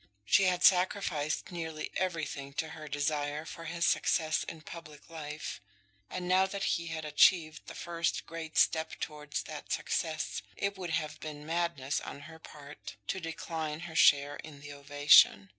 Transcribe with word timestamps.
She 0.25 0.45
had 0.45 0.63
sacrificed 0.63 1.51
nearly 1.51 1.91
everything 1.95 2.53
to 2.53 2.69
her 2.69 2.87
desire 2.87 3.45
for 3.45 3.65
his 3.65 3.85
success 3.85 4.43
in 4.43 4.61
public 4.61 5.11
life, 5.11 5.61
and 6.09 6.27
now 6.27 6.47
that 6.47 6.63
he 6.63 6.87
had 6.87 7.05
achieved 7.05 7.67
the 7.67 7.75
first 7.75 8.25
great 8.25 8.57
step 8.57 8.99
towards 8.99 9.43
that 9.43 9.71
success, 9.71 10.41
it 10.57 10.75
would 10.75 10.89
have 10.89 11.19
been 11.19 11.45
madness 11.45 11.99
on 12.01 12.21
her 12.21 12.39
part 12.39 12.95
to 13.09 13.19
decline 13.19 13.81
her 13.81 13.95
share 13.95 14.37
in 14.37 14.59
the 14.59 14.73
ovation. 14.73 15.49